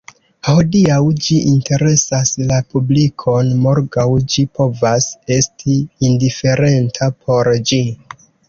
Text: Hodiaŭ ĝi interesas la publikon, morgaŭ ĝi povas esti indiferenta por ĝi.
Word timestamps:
Hodiaŭ 0.47 0.95
ĝi 1.25 1.35
interesas 1.51 2.31
la 2.53 2.57
publikon, 2.71 3.51
morgaŭ 3.67 4.07
ĝi 4.35 4.47
povas 4.61 5.11
esti 5.39 5.77
indiferenta 6.11 7.13
por 7.23 7.53
ĝi. 7.73 7.85